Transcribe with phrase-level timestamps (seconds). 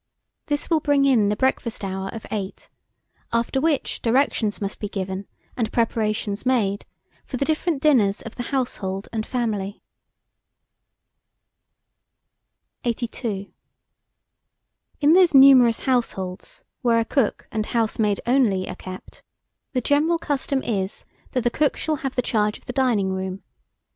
[0.47, 2.69] This will bring in the breakfast hour of eight,
[3.31, 6.85] after which, directions must be given, and preparations made,
[7.23, 9.83] for the different dinners of the household and family.
[12.83, 13.53] 82.
[15.01, 19.21] IN THOSE NUMEROUS HOUSEHOLDS where a cook and housemaid are only kept,
[19.73, 23.43] the general custom is, that the cook should have the charge of the dining room.